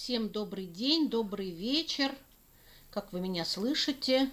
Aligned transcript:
Всем 0.00 0.28
добрый 0.28 0.66
день, 0.66 1.10
добрый 1.10 1.50
вечер. 1.50 2.12
Как 2.92 3.12
вы 3.12 3.20
меня 3.20 3.44
слышите? 3.44 4.30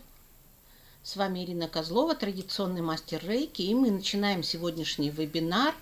С 1.01 1.15
вами 1.15 1.43
Ирина 1.43 1.67
Козлова, 1.67 2.13
традиционный 2.13 2.83
мастер 2.83 3.19
рейки, 3.27 3.63
и 3.63 3.73
мы 3.73 3.89
начинаем 3.89 4.43
сегодняшний 4.43 5.09
вебинар. 5.09 5.73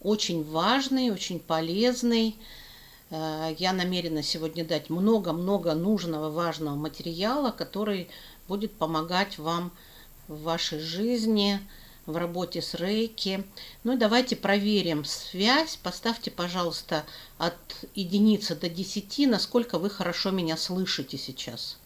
Очень 0.00 0.44
важный, 0.44 1.10
очень 1.10 1.40
полезный. 1.40 2.36
Э, 3.10 3.52
я 3.58 3.72
намерена 3.72 4.22
сегодня 4.22 4.64
дать 4.64 4.90
много-много 4.90 5.74
нужного, 5.74 6.30
важного 6.30 6.76
материала, 6.76 7.50
который 7.50 8.08
будет 8.46 8.72
помогать 8.74 9.38
вам 9.38 9.72
в 10.28 10.42
вашей 10.42 10.78
жизни, 10.78 11.58
в 12.06 12.16
работе 12.16 12.62
с 12.62 12.74
рейки. 12.74 13.44
Ну 13.84 13.94
и 13.94 13.96
давайте 13.96 14.36
проверим 14.36 15.04
связь. 15.04 15.76
Поставьте, 15.76 16.30
пожалуйста, 16.30 17.04
от 17.38 17.54
единицы 17.94 18.54
до 18.54 18.68
10, 18.68 19.28
насколько 19.28 19.78
вы 19.78 19.90
хорошо 19.90 20.30
меня 20.30 20.56
слышите 20.56 21.18
сейчас. 21.18 21.78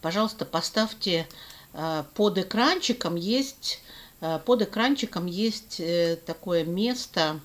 Пожалуйста, 0.00 0.44
поставьте 0.44 1.26
э, 1.72 2.04
под 2.14 2.38
экранчиком 2.38 3.16
есть 3.16 3.80
э, 4.20 4.38
под 4.44 4.62
экранчиком 4.62 5.26
есть 5.26 5.80
э, 5.80 6.16
такое 6.24 6.64
место, 6.64 7.40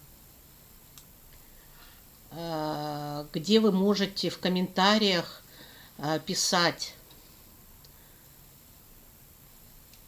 где 3.31 3.59
вы 3.59 3.71
можете 3.71 4.31
в 4.31 4.39
комментариях 4.39 5.43
писать 6.25 6.95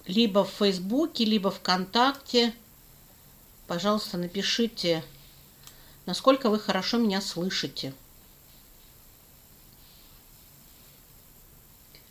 либо 0.07 0.43
в 0.43 0.51
Фейсбуке, 0.51 1.25
либо 1.25 1.51
ВКонтакте. 1.51 2.53
Пожалуйста, 3.67 4.17
напишите, 4.17 5.03
насколько 6.05 6.49
вы 6.49 6.59
хорошо 6.59 6.97
меня 6.97 7.21
слышите. 7.21 7.93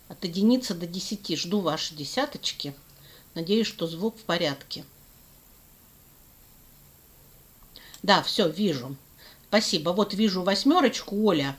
От 0.08 0.24
единицы 0.24 0.74
до 0.74 0.86
десяти 0.86 1.36
жду 1.36 1.60
ваши 1.60 1.94
десяточки. 1.94 2.74
Надеюсь, 3.34 3.66
что 3.66 3.86
звук 3.86 4.16
в 4.18 4.22
порядке. 4.22 4.84
Да, 8.02 8.22
все, 8.22 8.48
вижу. 8.48 8.96
Спасибо. 9.48 9.90
Вот 9.90 10.14
вижу 10.14 10.42
восьмерочку, 10.42 11.16
Оля. 11.24 11.56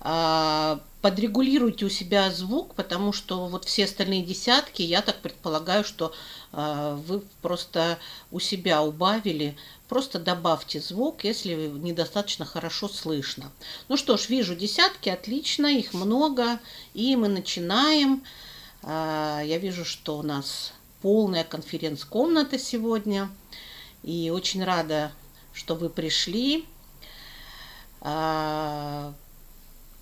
А, 0.00 0.80
подрегулируйте 1.00 1.84
у 1.84 1.88
себя 1.88 2.30
звук, 2.30 2.74
потому 2.74 3.12
что 3.12 3.46
вот 3.46 3.64
все 3.64 3.84
остальные 3.84 4.22
десятки, 4.22 4.82
я 4.82 5.00
так 5.02 5.20
предполагаю, 5.20 5.84
что 5.84 6.12
а, 6.52 6.96
вы 6.96 7.22
просто 7.40 7.98
у 8.30 8.40
себя 8.40 8.82
убавили. 8.82 9.56
Просто 9.88 10.18
добавьте 10.18 10.80
звук, 10.80 11.24
если 11.24 11.54
недостаточно 11.54 12.44
хорошо 12.44 12.88
слышно. 12.88 13.50
Ну 13.88 13.96
что 13.96 14.16
ж, 14.16 14.28
вижу 14.28 14.54
десятки, 14.54 15.08
отлично, 15.08 15.66
их 15.66 15.94
много. 15.94 16.58
И 16.94 17.16
мы 17.16 17.28
начинаем. 17.28 18.24
А, 18.82 19.40
я 19.40 19.58
вижу, 19.58 19.84
что 19.84 20.18
у 20.18 20.22
нас 20.22 20.72
полная 21.00 21.44
конференц-комната 21.44 22.58
сегодня. 22.58 23.30
И 24.02 24.30
очень 24.30 24.64
рада, 24.64 25.12
что 25.52 25.74
вы 25.74 25.88
пришли 25.88 26.66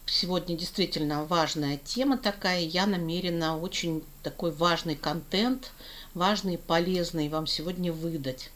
сегодня 0.06 0.56
действительно 0.56 1.24
важная 1.24 1.78
тема 1.78 2.16
такая. 2.16 2.60
Я 2.60 2.86
намерена 2.86 3.58
очень 3.58 4.02
такой 4.22 4.52
важный 4.52 4.96
контент, 4.96 5.72
важный 6.14 6.54
и 6.54 6.58
полезный 6.58 7.28
вам 7.28 7.46
сегодня 7.46 7.92
выдать. 7.92 8.50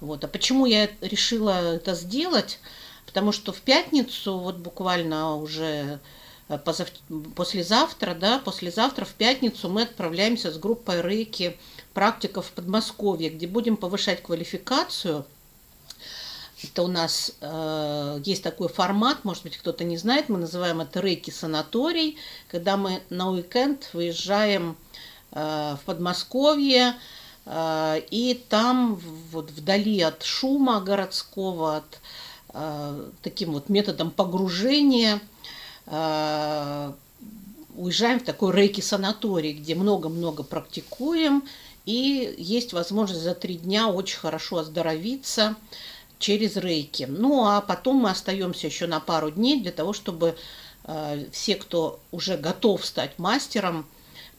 Вот. 0.00 0.24
А 0.24 0.28
почему 0.28 0.66
я 0.66 0.90
решила 1.00 1.74
это 1.74 1.94
сделать? 1.94 2.60
Потому 3.06 3.32
что 3.32 3.52
в 3.52 3.60
пятницу, 3.60 4.38
вот 4.38 4.56
буквально 4.56 5.36
уже 5.36 6.00
э, 6.48 6.58
позав... 6.58 6.88
послезавтра, 7.34 8.14
да, 8.14 8.38
послезавтра 8.38 9.04
в 9.04 9.14
пятницу 9.14 9.68
мы 9.70 9.82
отправляемся 9.82 10.52
с 10.52 10.58
группой 10.58 11.00
Рейки 11.00 11.56
практиков 11.94 12.46
в 12.46 12.52
Подмосковье, 12.52 13.30
где 13.30 13.46
будем 13.46 13.76
повышать 13.76 14.22
квалификацию– 14.22 15.24
это 16.62 16.82
у 16.82 16.88
нас 16.88 17.32
э, 17.40 18.20
есть 18.24 18.42
такой 18.42 18.68
формат, 18.68 19.24
может 19.24 19.42
быть, 19.42 19.58
кто-то 19.58 19.84
не 19.84 19.98
знает, 19.98 20.28
мы 20.28 20.38
называем 20.38 20.80
это 20.80 21.00
рейки-санаторий, 21.00 22.16
когда 22.48 22.76
мы 22.76 23.02
на 23.10 23.30
уикенд 23.30 23.90
выезжаем 23.92 24.76
э, 25.32 25.76
в 25.80 25.84
Подмосковье, 25.84 26.94
э, 27.44 28.00
и 28.10 28.42
там 28.48 28.94
вот 29.30 29.50
вдали 29.50 30.00
от 30.00 30.22
шума 30.22 30.80
городского, 30.80 31.76
от 31.76 32.00
э, 32.54 33.10
таким 33.22 33.52
вот 33.52 33.68
методом 33.68 34.10
погружения, 34.10 35.20
э, 35.86 36.92
уезжаем 37.76 38.20
в 38.20 38.24
такой 38.24 38.54
рейки-санаторий, 38.54 39.52
где 39.52 39.74
много-много 39.74 40.42
практикуем, 40.42 41.44
и 41.84 42.34
есть 42.38 42.72
возможность 42.72 43.22
за 43.22 43.34
три 43.34 43.56
дня 43.56 43.88
очень 43.88 44.18
хорошо 44.18 44.56
оздоровиться, 44.56 45.54
через 46.18 46.56
рейки. 46.56 47.06
Ну 47.08 47.46
а 47.46 47.60
потом 47.60 47.96
мы 47.96 48.10
остаемся 48.10 48.66
еще 48.66 48.86
на 48.86 49.00
пару 49.00 49.30
дней 49.30 49.60
для 49.60 49.72
того, 49.72 49.92
чтобы 49.92 50.36
э, 50.84 51.26
все, 51.32 51.56
кто 51.56 52.00
уже 52.10 52.36
готов 52.36 52.84
стать 52.84 53.18
мастером, 53.18 53.86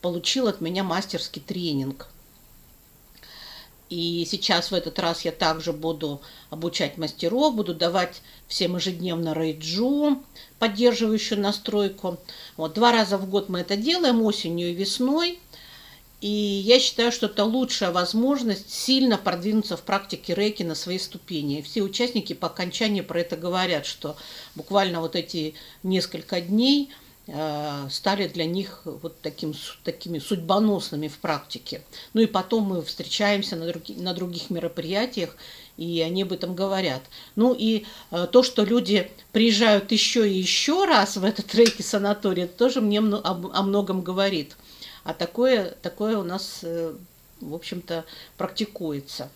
получил 0.02 0.48
от 0.48 0.62
меня 0.62 0.84
мастерский 0.84 1.42
тренинг. 1.42 2.08
И 3.90 4.28
сейчас 4.30 4.72
в 4.72 4.74
этот 4.74 5.00
раз 5.00 5.24
я 5.24 5.32
также 5.32 5.72
буду 5.72 6.22
обучать 6.50 6.98
мастеров, 6.98 7.56
буду 7.56 7.74
давать 7.74 8.22
всем 8.48 8.76
ежедневно 8.76 9.34
рейджу, 9.34 10.22
поддерживающую 10.59 11.40
настройку. 11.40 12.18
Вот, 12.58 12.74
два 12.74 12.92
раза 12.92 13.18
в 13.18 13.30
год 13.30 13.48
мы 13.48 13.59
это 13.62 13.78
делаем, 13.78 14.22
осенью 14.24 14.72
и 14.72 14.74
весной. 14.74 15.40
И 16.19 16.28
я 16.28 16.79
считаю, 16.79 17.11
что 17.11 17.28
это 17.28 17.44
лучшая 17.44 17.91
возможность 17.91 18.73
сильно 18.73 19.17
продвинуться 19.19 19.78
в 19.78 19.83
практике 19.83 20.33
рейки 20.33 20.63
на 20.63 20.73
своей 20.73 20.97
ступени. 20.97 21.59
И 21.59 21.61
все 21.61 21.83
участники 21.83 22.33
по 22.33 22.47
окончании 22.47 23.01
про 23.01 23.19
это 23.19 23.38
говорят, 23.38 23.85
что 23.85 24.17
буквально 24.55 25.00
вот 25.00 25.16
эти 25.16 25.53
несколько 25.83 26.41
дней 26.41 26.89
э, 27.28 27.88
стали 27.91 28.28
для 28.28 28.45
них 28.45 28.81
вот 28.83 29.22
таким, 29.22 29.53
такими 29.83 30.17
судьбоносными 30.17 31.07
в 31.07 31.19
практике. 31.19 31.83
Ну 32.16 32.22
и 32.22 32.25
потом 32.25 32.63
мы 32.63 32.81
встречаемся 32.81 33.55
на, 33.55 33.67
други, 33.67 33.94
на 33.94 34.16
других 34.16 34.49
мероприятиях, 34.49 35.38
и 35.78 36.01
они 36.01 36.23
об 36.23 36.34
этом 36.34 36.55
говорят. 36.55 37.03
Ну 37.35 37.53
и 37.53 37.85
э, 38.09 38.28
то, 38.31 38.41
что 38.41 38.63
люди 38.63 39.11
приезжают 39.34 39.91
еще 39.91 40.28
и 40.28 40.35
еще 40.35 40.85
раз 40.85 41.16
в 41.17 41.23
этот 41.23 41.53
рейки 41.53 41.84
санаторий, 41.84 42.45
это 42.45 42.57
тоже 42.57 42.81
мне 42.81 43.01
о 43.01 43.61
многом 43.61 44.01
говорит. 44.01 44.55
А 45.07 45.13
такое, 45.13 45.78
такое 45.81 46.18
у 46.18 46.23
нас, 46.23 46.59
э, 46.63 46.94
в 47.40 47.56
общем-то, 47.56 48.03
практикуется. 48.35 49.29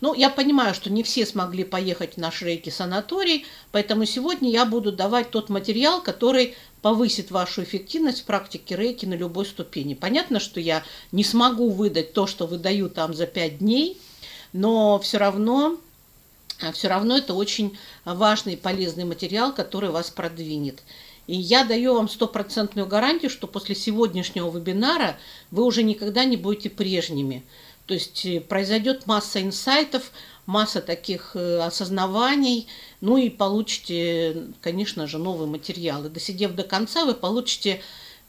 Ну, 0.00 0.14
я 0.14 0.30
понимаю, 0.30 0.72
что 0.72 0.88
не 0.88 1.02
все 1.02 1.26
смогли 1.26 1.64
поехать 1.64 2.14
в 2.14 2.18
наш 2.18 2.42
рейки-санаторий, 2.42 3.44
поэтому 3.72 4.04
сегодня 4.04 4.48
я 4.52 4.64
буду 4.64 4.92
давать 4.92 5.32
тот 5.32 5.48
материал, 5.48 6.00
который 6.00 6.54
повысит 6.80 7.32
вашу 7.32 7.64
эффективность 7.64 8.20
в 8.20 8.24
практике 8.24 8.76
рейки 8.76 9.04
на 9.04 9.14
любой 9.14 9.46
ступени. 9.46 9.94
Понятно, 9.94 10.38
что 10.38 10.60
я 10.60 10.84
не 11.10 11.24
смогу 11.24 11.70
выдать 11.70 12.12
то, 12.12 12.28
что 12.28 12.46
выдаю 12.46 12.88
там 12.88 13.12
за 13.12 13.26
5 13.26 13.58
дней, 13.58 14.00
но 14.52 15.00
все 15.00 15.18
равно, 15.18 15.76
все 16.72 16.86
равно 16.86 17.18
это 17.18 17.34
очень 17.34 17.76
важный 18.04 18.52
и 18.52 18.56
полезный 18.56 19.04
материал, 19.04 19.52
который 19.52 19.90
вас 19.90 20.08
продвинет. 20.08 20.84
И 21.26 21.36
я 21.36 21.64
даю 21.64 21.94
вам 21.94 22.08
стопроцентную 22.08 22.86
гарантию, 22.86 23.30
что 23.30 23.46
после 23.46 23.74
сегодняшнего 23.74 24.50
вебинара 24.50 25.18
вы 25.50 25.64
уже 25.64 25.82
никогда 25.82 26.24
не 26.24 26.36
будете 26.36 26.70
прежними. 26.70 27.44
То 27.86 27.94
есть 27.94 28.24
э, 28.26 28.40
произойдет 28.40 29.06
масса 29.06 29.42
инсайтов, 29.42 30.12
масса 30.46 30.80
таких 30.80 31.32
э, 31.34 31.58
осознаваний, 31.58 32.68
ну 33.00 33.16
и 33.16 33.28
получите, 33.28 34.48
конечно 34.60 35.06
же, 35.06 35.18
новый 35.18 35.46
материал. 35.46 36.04
И 36.04 36.08
досидев 36.08 36.54
до 36.54 36.62
конца, 36.62 37.04
вы 37.04 37.14
получите 37.14 37.80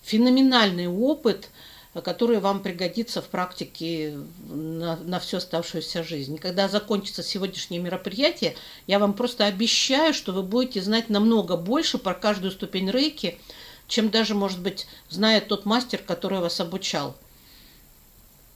феноменальный 0.04 0.88
опыт– 0.88 1.50
который 2.02 2.40
вам 2.40 2.62
пригодится 2.62 3.22
в 3.22 3.26
практике 3.26 4.18
на, 4.50 4.96
на 4.98 5.20
всю 5.20 5.38
оставшуюся 5.38 6.04
жизнь. 6.04 6.38
Когда 6.38 6.68
закончится 6.68 7.24
сегодняшнее 7.24 7.80
мероприятие, 7.80 8.56
я 8.88 9.00
вам 9.00 9.14
просто 9.14 9.46
обещаю, 9.46 10.14
что 10.14 10.32
вы 10.32 10.44
будете 10.44 10.82
знать 10.82 11.10
намного 11.10 11.58
больше 11.58 11.98
про 11.98 12.14
каждую 12.14 12.52
ступень 12.52 12.90
рейки, 12.90 13.40
чем 13.88 14.10
даже, 14.10 14.36
может 14.36 14.60
быть, 14.60 14.88
знает 15.10 15.48
тот 15.48 15.66
мастер, 15.66 16.00
который 16.00 16.40
вас 16.40 16.60
обучал. 16.60 17.16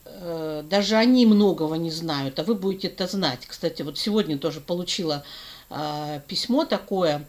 Э, 0.06 0.64
даже 0.70 0.96
они 0.96 1.26
многого 1.26 1.76
не 1.76 1.92
знают, 1.92 2.40
а 2.40 2.44
вы 2.44 2.56
будете 2.56 2.88
это 2.88 3.08
знать. 3.08 3.46
Кстати, 3.48 3.82
вот 3.82 3.98
сегодня 3.98 4.38
тоже 4.38 4.60
получила 4.60 5.24
а, 5.74 6.20
письмо 6.28 6.66
такое, 6.66 7.16
а, 7.16 7.24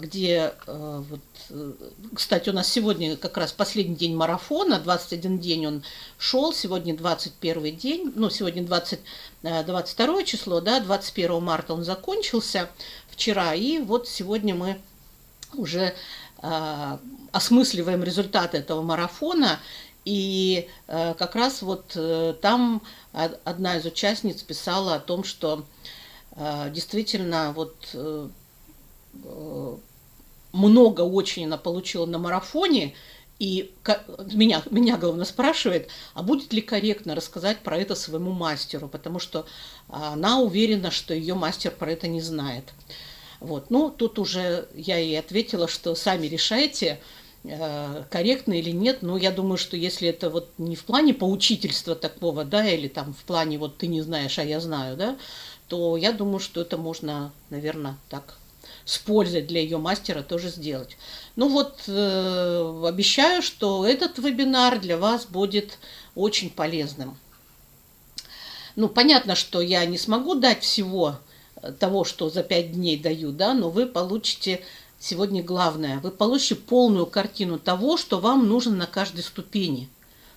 где, 0.00 0.54
э, 0.66 1.02
вот, 1.10 1.20
э, 1.50 1.72
кстати, 2.14 2.48
у 2.48 2.52
нас 2.52 2.68
сегодня 2.68 3.16
как 3.16 3.36
раз 3.36 3.52
последний 3.52 3.96
день 3.96 4.14
марафона, 4.14 4.78
21 4.78 5.40
день 5.40 5.66
он 5.66 5.82
шел, 6.16 6.52
сегодня 6.52 6.96
21 6.96 7.76
день, 7.76 8.12
ну, 8.14 8.30
сегодня 8.30 8.62
20, 8.62 9.00
22 9.42 10.20
э, 10.20 10.24
число, 10.24 10.60
да, 10.60 10.78
21 10.78 11.42
марта 11.42 11.74
он 11.74 11.82
закончился 11.82 12.70
вчера, 13.08 13.54
и 13.54 13.78
вот 13.78 14.06
сегодня 14.08 14.54
мы 14.54 14.80
уже 15.56 15.92
э, 16.42 16.98
осмысливаем 17.32 18.04
результаты 18.04 18.58
этого 18.58 18.82
марафона. 18.82 19.58
И 20.04 20.68
э, 20.86 21.14
как 21.14 21.34
раз 21.34 21.62
вот 21.62 21.92
э, 21.96 22.34
там 22.40 22.82
одна 23.12 23.78
из 23.78 23.86
участниц 23.86 24.42
писала 24.42 24.96
о 24.96 25.00
том, 25.00 25.24
что 25.24 25.64
действительно 26.70 27.52
вот 27.54 27.94
много 30.52 31.00
очень 31.02 31.46
она 31.46 31.58
получила 31.58 32.06
на 32.06 32.18
марафоне, 32.18 32.94
и 33.40 33.74
меня, 34.32 34.62
меня 34.70 34.96
главное 34.96 35.24
спрашивает, 35.24 35.88
а 36.14 36.22
будет 36.22 36.52
ли 36.52 36.60
корректно 36.60 37.14
рассказать 37.14 37.58
про 37.58 37.76
это 37.76 37.94
своему 37.96 38.30
мастеру, 38.32 38.88
потому 38.88 39.18
что 39.18 39.46
она 39.88 40.38
уверена, 40.38 40.90
что 40.90 41.14
ее 41.14 41.34
мастер 41.34 41.72
про 41.72 41.90
это 41.90 42.06
не 42.06 42.20
знает. 42.20 42.72
Вот. 43.40 43.70
Ну, 43.70 43.90
тут 43.90 44.18
уже 44.18 44.68
я 44.74 44.98
ей 44.98 45.18
ответила, 45.18 45.66
что 45.66 45.94
сами 45.96 46.28
решайте, 46.28 47.00
э, 47.42 48.04
корректно 48.08 48.54
или 48.54 48.70
нет. 48.70 49.02
Но 49.02 49.18
я 49.18 49.32
думаю, 49.32 49.58
что 49.58 49.76
если 49.76 50.08
это 50.08 50.30
вот 50.30 50.50
не 50.56 50.76
в 50.76 50.84
плане 50.84 51.12
поучительства 51.12 51.94
такого, 51.94 52.44
да, 52.44 52.66
или 52.66 52.88
там 52.88 53.12
в 53.12 53.24
плане 53.24 53.58
вот 53.58 53.76
ты 53.76 53.88
не 53.88 54.00
знаешь, 54.00 54.38
а 54.38 54.44
я 54.44 54.60
знаю, 54.60 54.96
да, 54.96 55.18
то 55.68 55.96
я 55.96 56.12
думаю, 56.12 56.38
что 56.38 56.60
это 56.60 56.78
можно, 56.78 57.32
наверное, 57.50 57.98
так 58.08 58.38
с 58.84 58.98
пользой 58.98 59.42
для 59.42 59.60
ее 59.60 59.78
мастера 59.78 60.22
тоже 60.22 60.48
сделать. 60.48 60.96
Ну 61.36 61.48
вот, 61.48 61.84
э, 61.86 62.82
обещаю, 62.86 63.42
что 63.42 63.86
этот 63.86 64.18
вебинар 64.18 64.78
для 64.78 64.98
вас 64.98 65.26
будет 65.26 65.78
очень 66.14 66.50
полезным. 66.50 67.16
Ну, 68.76 68.88
понятно, 68.88 69.34
что 69.34 69.60
я 69.60 69.84
не 69.86 69.98
смогу 69.98 70.34
дать 70.34 70.62
всего 70.62 71.16
э, 71.56 71.72
того, 71.72 72.04
что 72.04 72.28
за 72.28 72.42
пять 72.42 72.72
дней 72.72 72.98
даю, 72.98 73.32
да, 73.32 73.54
но 73.54 73.70
вы 73.70 73.86
получите 73.86 74.62
сегодня 74.98 75.42
главное. 75.42 75.98
Вы 76.00 76.10
получите 76.10 76.56
полную 76.56 77.06
картину 77.06 77.58
того, 77.58 77.96
что 77.96 78.20
вам 78.20 78.48
нужно 78.48 78.74
на 78.74 78.86
каждой 78.86 79.22
ступени. 79.22 79.88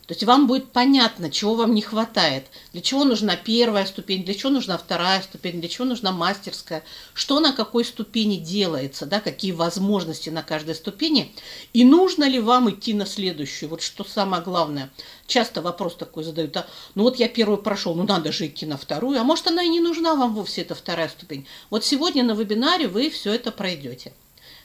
То 0.07 0.13
есть 0.13 0.23
вам 0.23 0.47
будет 0.47 0.71
понятно, 0.71 1.29
чего 1.29 1.55
вам 1.55 1.75
не 1.75 1.81
хватает, 1.81 2.45
для 2.71 2.81
чего 2.81 3.03
нужна 3.03 3.35
первая 3.35 3.85
ступень, 3.85 4.23
для 4.23 4.33
чего 4.35 4.49
нужна 4.49 4.77
вторая 4.77 5.21
ступень, 5.21 5.59
для 5.59 5.67
чего 5.67 5.83
нужна 5.83 6.13
мастерская, 6.13 6.85
что 7.13 7.41
на 7.41 7.51
какой 7.51 7.83
ступени 7.83 8.37
делается, 8.37 9.05
да, 9.05 9.19
какие 9.19 9.51
возможности 9.51 10.29
на 10.29 10.43
каждой 10.43 10.75
ступени, 10.75 11.35
и 11.73 11.83
нужно 11.83 12.23
ли 12.23 12.39
вам 12.39 12.69
идти 12.69 12.93
на 12.93 13.05
следующую. 13.05 13.67
Вот 13.67 13.81
что 13.81 14.05
самое 14.05 14.41
главное. 14.41 14.89
Часто 15.27 15.61
вопрос 15.61 15.97
такой 15.97 16.23
задают, 16.23 16.55
а, 16.55 16.65
ну 16.95 17.03
вот 17.03 17.19
я 17.19 17.27
первую 17.27 17.57
прошел, 17.57 17.93
ну 17.93 18.03
надо 18.03 18.31
же 18.31 18.47
идти 18.47 18.65
на 18.65 18.77
вторую, 18.77 19.19
а 19.19 19.25
может 19.25 19.47
она 19.47 19.61
и 19.61 19.67
не 19.67 19.81
нужна 19.81 20.15
вам 20.15 20.33
вовсе, 20.33 20.61
эта 20.61 20.73
вторая 20.73 21.09
ступень. 21.09 21.45
Вот 21.69 21.83
сегодня 21.83 22.23
на 22.23 22.31
вебинаре 22.31 22.87
вы 22.87 23.09
все 23.09 23.33
это 23.33 23.51
пройдете 23.51 24.13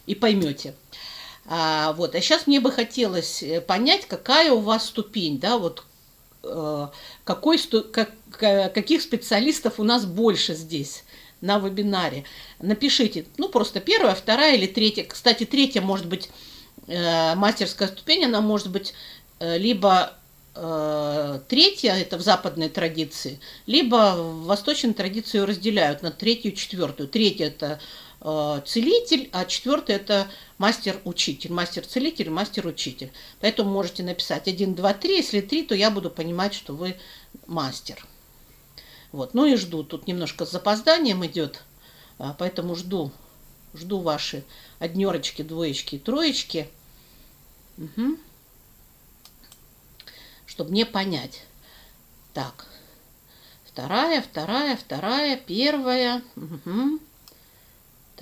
и 0.07 0.15
поймете. 0.15 0.77
А, 1.47 1.93
вот. 1.95 2.15
а 2.15 2.21
сейчас 2.21 2.47
мне 2.47 2.61
бы 2.61 2.71
хотелось 2.71 3.43
э, 3.43 3.61
понять, 3.61 4.07
какая 4.07 4.53
у 4.53 4.61
вас 4.61 4.87
ступень, 4.87 5.41
да, 5.41 5.59
вот 5.59 5.85
э, 6.45 6.89
какой, 7.25 7.59
как, 7.93 8.13
каких 8.31 9.03
специалистов 9.03 9.81
у 9.81 9.85
нас 9.85 10.07
больше 10.07 10.55
здесь 10.55 11.05
на 11.43 11.59
вебинаре. 11.59 12.25
Напишите, 12.61 13.27
ну 13.37 13.49
просто 13.49 13.81
первая, 13.81 14.15
вторая 14.15 14.57
или 14.57 14.67
третья. 14.67 15.05
Кстати, 15.05 15.45
третья 15.45 15.83
может 15.83 16.07
быть 16.07 16.31
э, 16.87 17.35
мастерская 17.35 17.89
ступень, 17.89 18.25
она 18.25 18.41
может 18.41 18.71
быть 18.71 18.95
э, 19.41 19.59
либо 19.59 20.15
э, 20.55 21.41
третья, 21.49 21.95
это 21.95 22.17
в 22.17 22.23
западной 22.23 22.69
традиции, 22.69 23.41
либо 23.67 24.15
в 24.17 24.45
восточной 24.45 24.95
традиции 24.95 25.39
ее 25.39 25.45
разделяют 25.45 26.03
на 26.03 26.13
третью 26.13 26.53
четвертую. 26.53 27.09
Третья 27.09 27.49
это 27.49 27.81
целитель, 28.67 29.29
а 29.33 29.45
четвертый 29.45 29.97
это 29.97 30.31
мастер-учитель, 30.59 31.53
мастер-целитель, 31.53 32.31
мастер-учитель. 32.31 33.11
Поэтому 33.41 33.71
можете 33.71 34.05
написать 34.05 34.47
1, 34.47 34.77
2, 34.77 34.95
3. 34.95 35.17
Если 35.17 35.41
3, 35.41 35.65
то 35.65 35.75
я 35.75 35.91
буду 35.91 36.09
понимать, 36.09 36.55
что 36.55 36.75
вы 36.75 36.97
мастер. 37.47 38.07
Вот, 39.11 39.35
ну 39.35 39.47
и 39.47 39.57
жду. 39.57 39.83
Тут 39.83 40.07
немножко 40.07 40.47
с 40.47 40.53
запозданием 40.53 41.25
идет, 41.27 41.65
а, 42.19 42.35
поэтому 42.39 42.77
жду. 42.77 43.11
Жду 43.75 43.99
ваши 44.01 44.45
однерочки, 44.79 45.43
двоечки 45.43 45.99
троечки. 45.99 46.69
Угу. 47.79 48.19
Чтобы 50.47 50.71
мне 50.71 50.87
понять. 50.87 51.43
Так, 52.35 52.67
вторая, 53.65 54.23
вторая, 54.23 54.77
вторая, 54.77 55.37
первая. 55.37 56.23
Угу. 56.37 57.01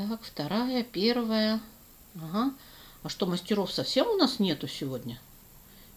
Так, 0.08 0.20
вторая, 0.22 0.82
первая. 0.82 1.60
Ага. 2.16 2.54
А 3.02 3.08
что, 3.10 3.26
мастеров 3.26 3.70
совсем 3.70 4.08
у 4.08 4.16
нас 4.16 4.38
нету 4.38 4.66
сегодня? 4.66 5.20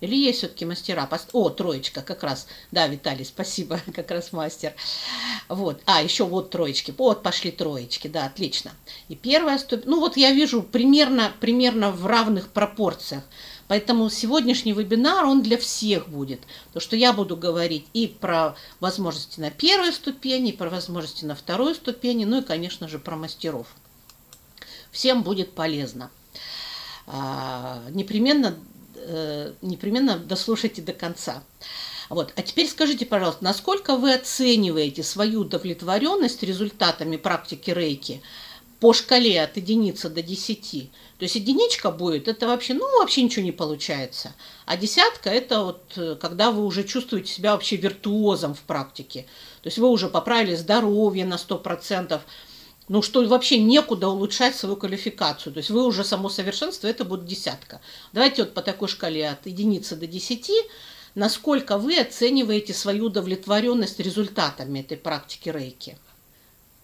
Или 0.02 0.18
есть 0.18 0.40
все-таки 0.40 0.66
мастера? 0.66 1.10
О, 1.32 1.50
троечка 1.50 2.02
как 2.02 2.22
раз. 2.22 2.48
Да, 2.74 2.86
Виталий, 2.88 3.24
спасибо, 3.24 3.80
как 3.96 4.12
раз 4.12 4.34
мастер. 4.34 4.74
Вот. 5.48 5.82
А, 5.86 6.04
еще 6.04 6.26
вот 6.26 6.50
троечки. 6.50 6.94
Вот 6.98 7.24
пошли 7.24 7.50
троечки, 7.50 8.10
да, 8.10 8.26
отлично. 8.26 8.72
И 9.08 9.16
первая 9.16 9.58
ступень. 9.58 9.90
Ну 9.90 10.02
вот 10.02 10.18
я 10.18 10.34
вижу 10.34 10.64
примерно, 10.64 11.32
примерно 11.40 11.90
в 11.90 12.06
равных 12.06 12.50
пропорциях. 12.50 13.24
Поэтому 13.70 14.10
сегодняшний 14.10 14.74
вебинар, 14.74 15.24
он 15.24 15.42
для 15.42 15.58
всех 15.58 16.10
будет. 16.10 16.42
То, 16.74 16.82
что 16.82 16.98
я 16.98 17.14
буду 17.14 17.38
говорить 17.38 17.86
и 17.94 18.08
про 18.08 18.58
возможности 18.82 19.40
на 19.40 19.50
первой 19.50 19.94
ступени, 19.94 20.50
и 20.50 20.58
про 20.58 20.70
возможности 20.70 21.24
на 21.24 21.36
второй 21.36 21.74
ступени, 21.74 22.26
ну 22.26 22.42
и, 22.42 22.44
конечно 22.44 22.90
же, 22.90 23.00
про 23.00 23.16
мастеров 23.16 23.68
всем 24.94 25.24
будет 25.24 25.52
полезно. 25.52 26.10
А, 27.06 27.84
непременно, 27.90 28.56
э, 28.96 29.52
непременно 29.62 30.18
дослушайте 30.18 30.82
до 30.82 30.94
конца. 30.94 31.44
Вот. 32.10 32.32
А 32.36 32.42
теперь 32.42 32.68
скажите, 32.68 33.06
пожалуйста, 33.06 33.44
насколько 33.44 33.98
вы 33.98 34.14
оцениваете 34.14 35.04
свою 35.04 35.42
удовлетворенность 35.42 36.44
результатами 36.44 37.18
практики 37.18 37.72
рейки 37.72 38.22
по 38.80 38.94
шкале 38.94 39.42
от 39.42 39.58
единицы 39.58 40.10
до 40.10 40.22
десяти? 40.22 40.92
То 41.18 41.24
есть 41.24 41.36
единичка 41.36 41.90
будет, 41.90 42.28
это 42.28 42.48
вообще, 42.48 42.74
ну, 42.74 43.00
вообще 43.00 43.24
ничего 43.24 43.44
не 43.44 43.52
получается. 43.52 44.34
А 44.66 44.78
десятка– 44.78 45.30
это 45.32 45.64
вот 45.64 45.84
э, 45.96 46.16
когда 46.20 46.52
вы 46.52 46.66
уже 46.66 46.84
чувствуете 46.84 47.32
себя 47.32 47.54
вообще 47.54 47.78
виртуозом 47.78 48.54
в 48.54 48.62
практике. 48.62 49.26
То 49.62 49.68
есть 49.68 49.78
вы 49.78 49.90
уже 49.90 50.10
поправили 50.10 50.56
здоровье 50.56 51.26
на 51.26 51.36
100%, 51.36 52.20
ну, 52.90 53.02
что 53.02 53.26
вообще 53.26 53.60
некуда 53.60 54.10
улучшать 54.10 54.56
свою 54.56 54.76
квалификацию. 54.76 55.54
То 55.54 55.60
есть 55.60 55.70
вы 55.70 55.86
уже 55.86 56.04
само 56.04 56.30
совершенство, 56.30 56.88
это 56.88 57.06
будет 57.06 57.26
десятка. 57.26 57.82
Давайте 58.12 58.44
вот 58.44 58.54
по 58.54 58.62
такой 58.62 58.88
шкале 58.88 59.30
от 59.30 59.46
единицы 59.46 59.96
до 59.96 60.06
десяти, 60.06 60.56
насколько 61.16 61.78
вы 61.78 61.98
оцениваете 62.00 62.74
свою 62.74 63.06
удовлетворенность 63.06 64.00
результатами 64.00 64.80
этой 64.80 64.98
практики 64.98 65.50
рейки. 65.50 65.98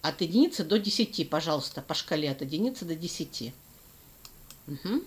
От 0.02 0.22
единицы 0.22 0.64
до 0.64 0.78
десяти, 0.78 1.24
пожалуйста, 1.24 1.82
по 1.82 1.92
шкале 1.92 2.30
от 2.30 2.40
единицы 2.40 2.86
до 2.86 2.94
десяти. 2.94 3.52
Угу. 4.66 5.02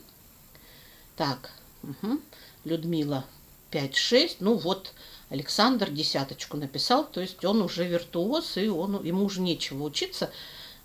Так, 1.16 1.52
угу. 1.82 2.20
Людмила 2.64 3.26
5-6. 3.72 4.38
Ну 4.40 4.56
вот, 4.56 4.94
Александр 5.30 5.90
десяточку 5.90 6.58
написал, 6.58 7.06
то 7.06 7.22
есть 7.22 7.44
он 7.44 7.64
уже 7.64 7.86
виртуоз, 7.88 8.58
и 8.58 8.68
он, 8.68 9.04
ему 9.04 9.26
уже 9.26 9.42
нечего 9.42 9.84
учиться. 9.84 10.30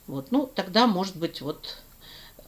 Вот, 0.08 0.32
ну, 0.32 0.50
тогда, 0.52 0.86
может 0.86 1.16
быть, 1.16 1.42
вот 1.42 1.76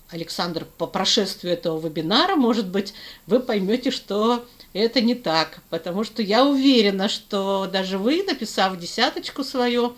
Александр, 0.08 0.66
по 0.78 0.86
прошествию 0.86 1.52
этого 1.52 1.78
вебинара, 1.78 2.34
может 2.34 2.66
быть, 2.66 2.94
вы 3.26 3.38
поймете, 3.38 3.90
что 3.90 4.44
это 4.72 5.02
не 5.02 5.14
так, 5.14 5.60
потому 5.68 6.02
что 6.02 6.22
я 6.22 6.44
уверена, 6.44 7.08
что 7.08 7.68
даже 7.70 7.98
вы, 7.98 8.24
написав 8.24 8.78
десяточку 8.78 9.44
свою, 9.44 9.94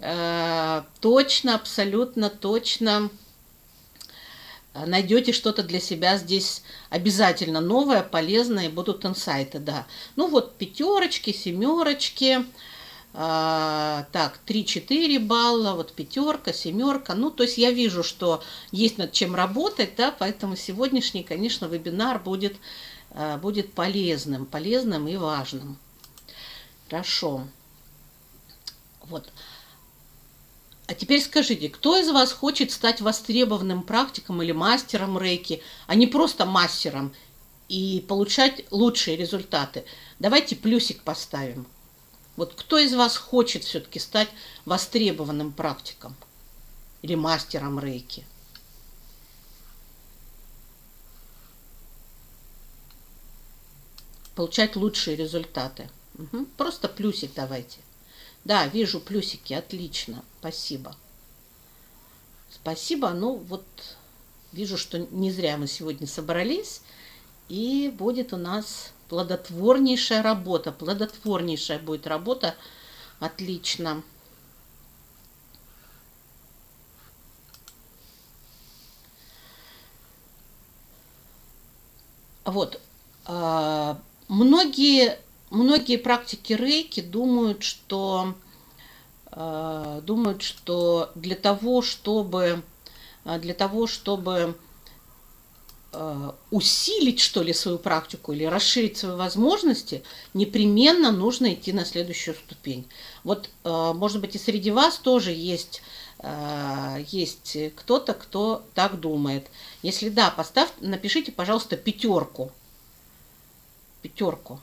э, 0.00 0.82
точно, 1.00 1.54
абсолютно 1.54 2.28
точно 2.28 3.10
найдете 4.74 5.32
что-то 5.32 5.62
для 5.62 5.80
себя 5.80 6.16
здесь 6.16 6.62
обязательно 6.90 7.60
новое, 7.60 8.02
полезное, 8.02 8.66
и 8.66 8.68
будут 8.68 9.04
инсайты, 9.04 9.58
да. 9.58 9.86
Ну 10.16 10.28
вот 10.28 10.56
пятерочки, 10.56 11.32
семерочки, 11.32 12.44
так, 13.12 14.40
3-4 14.46 15.18
балла, 15.18 15.74
вот 15.74 15.92
пятерка, 15.92 16.52
семерка. 16.52 17.14
Ну, 17.14 17.30
то 17.30 17.42
есть 17.42 17.58
я 17.58 17.70
вижу, 17.70 18.02
что 18.02 18.42
есть 18.70 18.96
над 18.96 19.12
чем 19.12 19.34
работать, 19.34 19.96
да, 19.96 20.14
поэтому 20.18 20.56
сегодняшний, 20.56 21.22
конечно, 21.22 21.66
вебинар 21.66 22.18
будет, 22.18 22.56
а, 23.10 23.36
будет 23.36 23.74
полезным, 23.74 24.46
полезным 24.46 25.08
и 25.08 25.16
важным. 25.16 25.76
Хорошо. 26.88 27.46
Вот. 29.02 29.30
А 30.86 30.94
теперь 30.94 31.20
скажите, 31.20 31.68
кто 31.68 31.98
из 31.98 32.10
вас 32.10 32.32
хочет 32.32 32.70
стать 32.70 33.02
востребованным 33.02 33.82
практиком 33.82 34.42
или 34.42 34.52
мастером 34.52 35.18
рейки, 35.18 35.62
а 35.86 35.94
не 35.94 36.06
просто 36.06 36.46
мастером 36.46 37.14
и 37.68 38.04
получать 38.08 38.64
лучшие 38.70 39.16
результаты? 39.16 39.84
Давайте 40.18 40.56
плюсик 40.56 41.02
поставим. 41.02 41.66
Вот 42.36 42.54
кто 42.54 42.78
из 42.78 42.94
вас 42.94 43.16
хочет 43.16 43.64
все-таки 43.64 43.98
стать 43.98 44.28
востребованным 44.64 45.52
практиком 45.52 46.16
или 47.02 47.14
мастером 47.14 47.78
рейки? 47.78 48.26
Получать 54.34 54.76
лучшие 54.76 55.16
результаты. 55.16 55.90
Угу. 56.18 56.46
Просто 56.56 56.88
плюсик 56.88 57.32
давайте. 57.34 57.80
Да, 58.44 58.66
вижу 58.66 58.98
плюсики, 58.98 59.52
отлично, 59.52 60.24
спасибо. 60.40 60.96
Спасибо, 62.50 63.10
ну 63.10 63.36
вот 63.36 63.64
вижу, 64.52 64.76
что 64.76 64.98
не 64.98 65.30
зря 65.30 65.56
мы 65.56 65.66
сегодня 65.66 66.06
собрались, 66.06 66.82
и 67.48 67.92
будет 67.96 68.32
у 68.32 68.36
нас 68.36 68.92
плодотворнейшая 69.12 70.22
работа, 70.22 70.72
плодотворнейшая 70.72 71.78
будет 71.78 72.06
работа, 72.06 72.54
отлично. 73.20 74.02
Вот, 82.46 82.80
а, 83.26 84.00
многие 84.28 85.18
многие 85.50 85.98
практики 85.98 86.54
рейки 86.54 87.02
думают, 87.02 87.62
что 87.62 88.34
э, 89.30 90.00
думают, 90.04 90.40
что 90.40 91.10
для 91.14 91.36
того, 91.36 91.82
чтобы 91.82 92.62
для 93.26 93.52
того, 93.52 93.86
чтобы 93.86 94.56
усилить, 96.50 97.20
что 97.20 97.42
ли, 97.42 97.52
свою 97.52 97.78
практику 97.78 98.32
или 98.32 98.44
расширить 98.44 98.96
свои 98.96 99.14
возможности, 99.14 100.02
непременно 100.32 101.12
нужно 101.12 101.52
идти 101.52 101.72
на 101.72 101.84
следующую 101.84 102.34
ступень. 102.34 102.86
Вот, 103.24 103.50
может 103.64 104.20
быть, 104.22 104.34
и 104.34 104.38
среди 104.38 104.70
вас 104.70 104.96
тоже 104.96 105.32
есть, 105.32 105.82
есть 107.08 107.58
кто-то, 107.76 108.14
кто 108.14 108.64
так 108.74 109.00
думает. 109.00 109.48
Если 109.82 110.08
да, 110.08 110.30
поставьте, 110.30 110.76
напишите, 110.80 111.30
пожалуйста, 111.30 111.76
пятерку. 111.76 112.50
Пятерку. 114.00 114.60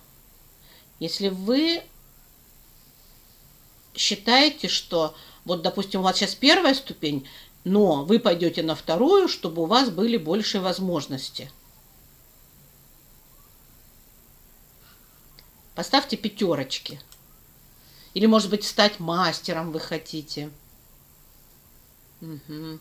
Если 1.00 1.29
вы 1.29 1.83
считаете, 3.95 4.67
что 4.67 5.13
вот, 5.45 5.62
допустим, 5.62 6.00
у 6.00 6.03
вас 6.03 6.17
сейчас 6.17 6.33
первая 6.33 6.74
ступень, 6.74 7.27
но 7.70 8.04
вы 8.04 8.18
пойдете 8.18 8.64
на 8.64 8.74
вторую, 8.74 9.28
чтобы 9.28 9.62
у 9.62 9.66
вас 9.66 9.92
были 9.92 10.18
большие 10.18 10.60
возможности. 10.60 11.52
Поставьте 15.76 16.18
пятерочки. 16.18 17.00
Или, 18.16 18.26
может 18.26 18.50
быть, 18.50 18.66
стать 18.66 19.00
мастером 19.00 19.72
вы 19.72 19.80
хотите. 19.80 20.50
Угу. 22.22 22.80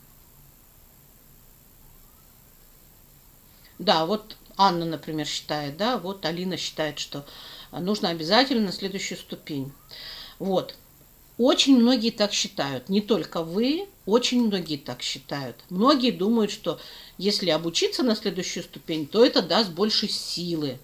Да, 3.78 4.06
вот 4.06 4.38
Анна, 4.56 4.86
например, 4.86 5.26
считает, 5.26 5.76
да, 5.76 5.98
вот 5.98 6.24
Алина 6.24 6.56
считает, 6.56 6.98
что 6.98 7.26
нужно 7.72 8.08
обязательно 8.08 8.72
следующую 8.72 9.18
ступень. 9.18 9.70
Вот. 10.38 10.76
Очень 11.38 11.78
многие 11.78 12.10
так 12.10 12.32
считают. 12.32 12.88
Не 12.88 13.00
только 13.00 13.44
вы, 13.44 13.86
очень 14.06 14.44
многие 14.44 14.76
так 14.76 15.02
считают. 15.02 15.56
Многие 15.70 16.10
думают, 16.10 16.50
что 16.50 16.80
если 17.16 17.50
обучиться 17.50 18.02
на 18.02 18.16
следующую 18.16 18.64
ступень, 18.64 19.06
то 19.06 19.24
это 19.24 19.40
даст 19.40 19.70
больше 19.70 20.08
силы. 20.08 20.78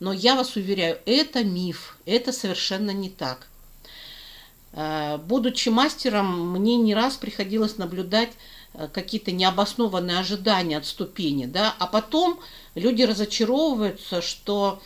Но 0.00 0.12
я 0.12 0.34
вас 0.34 0.56
уверяю, 0.56 0.98
это 1.06 1.44
миф. 1.44 1.96
Это 2.06 2.32
совершенно 2.32 2.90
не 2.90 3.08
так. 3.08 3.46
Э, 4.72 5.18
будучи 5.18 5.68
мастером, 5.68 6.50
мне 6.50 6.76
не 6.76 6.92
раз 6.92 7.16
приходилось 7.16 7.78
наблюдать 7.78 8.32
э, 8.72 8.88
какие-то 8.92 9.30
необоснованные 9.30 10.18
ожидания 10.18 10.76
от 10.76 10.86
ступени, 10.86 11.46
да, 11.46 11.72
а 11.78 11.86
потом 11.86 12.40
люди 12.74 13.02
разочаровываются, 13.02 14.20
что 14.20 14.82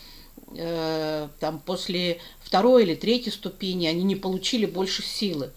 э, 0.55 1.29
там 1.41 1.61
после 1.61 2.21
второй 2.41 2.85
или 2.85 2.95
третьей 2.95 3.33
ступени 3.33 3.87
они 3.87 4.03
не 4.03 4.17
получили 4.17 4.67
больше 4.67 5.03
силы. 5.03 5.53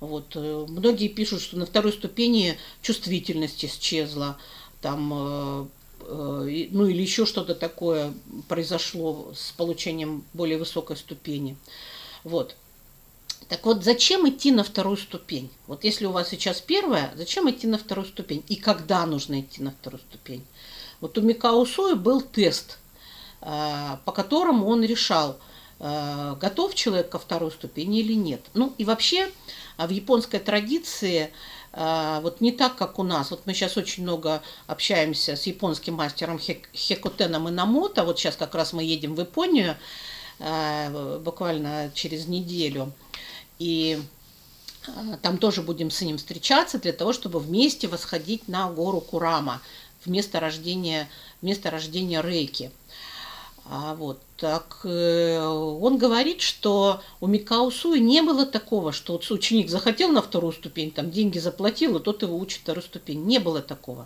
Вот. 0.00 0.32
Э, 0.34 0.66
многие 0.68 1.08
пишут, 1.08 1.42
что 1.42 1.56
на 1.56 1.66
второй 1.66 1.92
ступени 1.92 2.58
чувствительность 2.82 3.64
исчезла, 3.64 4.38
там, 4.80 5.12
э, 5.12 5.66
ну 6.70 6.86
или 6.86 7.02
еще 7.02 7.26
что-то 7.26 7.54
такое 7.54 8.14
произошло 8.48 9.32
с 9.34 9.52
получением 9.52 10.24
более 10.34 10.58
высокой 10.58 10.96
ступени. 10.96 11.56
Вот. 12.22 12.56
Так 13.48 13.64
вот, 13.64 13.84
зачем 13.84 14.28
идти 14.28 14.50
на 14.50 14.64
вторую 14.64 14.96
ступень? 14.96 15.50
Вот 15.66 15.84
если 15.84 16.06
у 16.06 16.10
вас 16.10 16.28
сейчас 16.28 16.60
первая, 16.60 17.12
зачем 17.16 17.48
идти 17.48 17.66
на 17.66 17.78
вторую 17.78 18.06
ступень? 18.06 18.42
И 18.48 18.56
когда 18.56 19.06
нужно 19.06 19.40
идти 19.40 19.62
на 19.62 19.70
вторую 19.70 20.00
ступень? 20.00 20.44
Вот 21.00 21.16
у 21.18 21.20
Микао 21.20 21.64
Суи 21.64 21.94
был 21.94 22.20
тест– 22.20 22.78
по 23.40 24.12
которому 24.12 24.66
он 24.66 24.82
решал, 24.84 25.38
э, 25.78 26.36
готов 26.40 26.74
человек 26.74 27.10
ко 27.10 27.18
второй 27.18 27.50
ступени 27.50 28.00
или 28.00 28.14
нет. 28.14 28.40
Ну 28.54 28.72
и 28.78 28.84
вообще 28.84 29.30
в 29.78 29.90
японской 29.90 30.38
традиции 30.38 31.30
э, 31.72 32.20
вот 32.22 32.40
не 32.40 32.52
так, 32.52 32.76
как 32.76 32.98
у 32.98 33.02
нас. 33.02 33.30
Вот 33.30 33.46
мы 33.46 33.54
сейчас 33.54 33.76
очень 33.76 34.02
много 34.02 34.42
общаемся 34.66 35.36
с 35.36 35.46
японским 35.46 35.94
мастером 35.94 36.38
Хекотеном 36.38 37.48
Инамото. 37.48 38.04
Вот 38.04 38.18
сейчас 38.18 38.36
как 38.36 38.54
раз 38.54 38.72
мы 38.72 38.82
едем 38.82 39.14
в 39.14 39.20
Японию 39.20 39.76
буквально 41.20 41.90
через 41.94 42.26
неделю. 42.26 42.92
И 43.58 43.98
там 45.22 45.38
тоже 45.38 45.62
будем 45.62 45.90
с 45.90 46.00
ним 46.00 46.18
встречаться 46.18 46.78
для 46.78 46.92
того, 46.92 47.12
чтобы 47.12 47.40
вместе 47.40 47.88
восходить 47.88 48.48
на 48.48 48.70
гору 48.70 49.00
Курама 49.00 49.60
в 50.04 50.10
место 50.10 50.40
рождения, 50.40 51.08
в 51.40 51.44
место 51.44 51.70
рождения 51.70 52.22
Рейки. 52.22 52.70
А 53.68 53.94
вот 53.94 54.22
так 54.36 54.80
э, 54.84 55.40
он 55.40 55.98
говорит, 55.98 56.40
что 56.40 57.02
у 57.20 57.26
Микао 57.26 57.70
Суи 57.72 57.98
не 57.98 58.22
было 58.22 58.46
такого, 58.46 58.92
что 58.92 59.14
вот 59.14 59.28
ученик 59.28 59.70
захотел 59.70 60.10
на 60.10 60.22
вторую 60.22 60.52
ступень, 60.52 60.92
там 60.92 61.10
деньги 61.10 61.38
заплатил, 61.38 61.96
и 61.96 62.02
тот 62.02 62.22
его 62.22 62.36
учит 62.38 62.60
вторую 62.60 62.84
ступень. 62.84 63.24
Не 63.24 63.40
было 63.40 63.60
такого. 63.60 64.04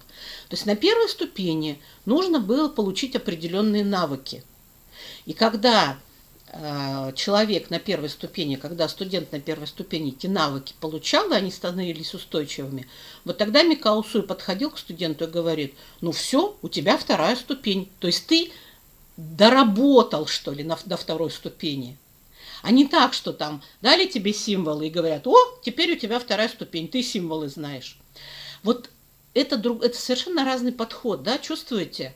То 0.48 0.54
есть 0.54 0.64
на 0.64 0.76
первой 0.76 1.10
ступени 1.10 1.78
нужно 2.06 2.40
было 2.40 2.68
получить 2.68 3.16
определенные 3.16 3.84
навыки. 3.84 4.44
И 5.26 5.34
когда 5.34 5.98
э, 6.46 7.12
человек 7.14 7.68
на 7.68 7.78
первой 7.78 8.08
ступени, 8.08 8.56
когда 8.56 8.88
студент 8.88 9.30
на 9.30 9.40
первой 9.40 9.66
ступени 9.66 10.12
эти 10.12 10.26
навыки 10.26 10.74
получал, 10.80 11.32
и 11.32 11.34
они 11.34 11.50
становились 11.50 12.14
устойчивыми, 12.14 12.86
вот 13.26 13.36
тогда 13.36 13.62
Микао 13.62 14.02
Суи 14.04 14.22
подходил 14.22 14.70
к 14.70 14.78
студенту 14.78 15.24
и 15.24 15.30
говорит, 15.30 15.74
ну 16.00 16.12
все, 16.12 16.56
у 16.62 16.70
тебя 16.70 16.96
вторая 16.96 17.36
ступень. 17.36 17.90
То 17.98 18.06
есть 18.06 18.26
ты 18.26 18.50
доработал, 19.20 20.26
что 20.26 20.52
ли, 20.52 20.64
на, 20.64 20.78
до 20.84 20.96
второй 20.96 21.30
ступени. 21.30 21.96
А 22.62 22.70
не 22.70 22.86
так, 22.86 23.14
что 23.14 23.32
там 23.32 23.62
дали 23.80 24.06
тебе 24.06 24.32
символы 24.32 24.86
и 24.86 24.90
говорят, 24.90 25.26
о, 25.26 25.36
теперь 25.62 25.92
у 25.92 25.96
тебя 25.96 26.18
вторая 26.18 26.48
ступень, 26.48 26.88
ты 26.88 27.02
символы 27.02 27.48
знаешь. 27.48 27.98
Вот 28.62 28.90
это, 29.34 29.56
друг, 29.56 29.82
это 29.82 29.96
совершенно 29.98 30.44
разный 30.44 30.72
подход, 30.72 31.22
да, 31.22 31.38
чувствуете? 31.38 32.14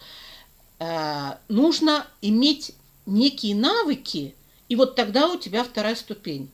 Э, 0.78 1.36
нужно 1.48 2.06
иметь 2.20 2.74
некие 3.06 3.54
навыки, 3.54 4.34
и 4.68 4.76
вот 4.76 4.96
тогда 4.96 5.28
у 5.28 5.38
тебя 5.38 5.64
вторая 5.64 5.94
ступень. 5.94 6.50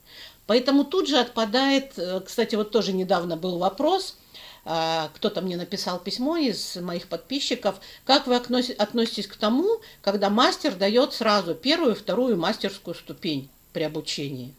Поэтому 0.47 0.83
тут 0.83 1.07
же 1.07 1.17
отпадает, 1.17 1.93
э, 1.97 2.21
кстати, 2.25 2.55
вот 2.55 2.71
тоже 2.71 2.93
недавно 2.93 3.37
был 3.37 3.57
вопрос, 3.57 4.17
кто-то 4.63 5.41
мне 5.41 5.57
написал 5.57 5.99
письмо 5.99 6.37
из 6.37 6.75
моих 6.75 7.07
подписчиков, 7.07 7.75
как 8.05 8.27
вы 8.27 8.35
относитесь 8.35 9.27
к 9.27 9.35
тому, 9.35 9.81
когда 10.01 10.29
мастер 10.29 10.75
дает 10.75 11.13
сразу 11.13 11.55
первую, 11.55 11.95
вторую 11.95 12.37
мастерскую 12.37 12.93
ступень 12.93 13.49
при 13.73 13.83
обучении. 13.83 14.53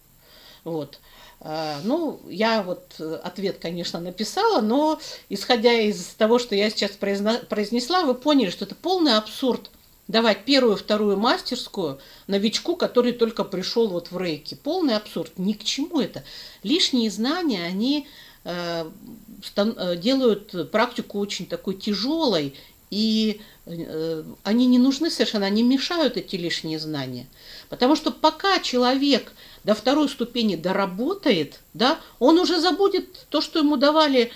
Вот. 0.65 0.99
А, 1.41 1.81
ну, 1.85 2.21
я 2.29 2.63
вот 2.63 3.01
ответ, 3.23 3.59
конечно, 3.61 4.01
написала, 4.01 4.61
но 4.61 5.01
исходя 5.29 5.73
из 5.73 6.05
того, 6.19 6.39
что 6.39 6.57
я 6.57 6.69
сейчас 6.71 6.93
произнесла, 6.93 8.03
вы 8.03 8.15
поняли, 8.15 8.51
что 8.51 8.65
это 8.65 8.75
полный 8.75 9.17
абсурд 9.17 9.71
давать 10.09 10.45
первую, 10.45 10.77
вторую 10.77 11.17
мастерскую 11.17 12.01
новичку, 12.27 12.75
который 12.75 13.13
только 13.13 13.45
пришел 13.45 13.89
вот 13.89 14.11
в 14.11 14.19
рейки. 14.19 14.57
Полный 14.57 14.97
абсурд. 14.97 15.33
Ни 15.39 15.53
к 15.53 15.63
чему 15.63 16.01
это. 16.01 16.25
Лишние 16.65 17.11
знания, 17.11 17.65
они 17.65 18.07
Э, 18.07 18.07
э, 18.07 18.32
делают 18.45 20.71
практику 20.71 21.19
очень 21.19 21.47
такой 21.47 21.75
тяжелой, 21.75 22.55
и 22.91 23.41
э, 23.65 24.25
они 24.43 24.67
не 24.67 24.79
нужны 24.79 25.11
совершенно, 25.11 25.47
они 25.47 25.63
мешают 25.63 26.17
эти 26.17 26.37
лишние 26.37 26.79
знания. 26.79 27.27
Потому 27.71 27.97
что 27.97 28.11
пока 28.11 28.59
человек 28.59 29.33
до 29.65 29.75
второй 29.75 30.09
ступени 30.09 30.57
доработает, 30.57 31.61
да, 31.73 31.99
он 32.19 32.39
уже 32.39 32.61
забудет 32.61 33.27
то, 33.31 33.41
что 33.41 33.61
ему 33.61 33.77
давали 33.77 34.31